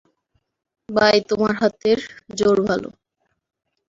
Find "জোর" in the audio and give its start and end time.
2.37-2.57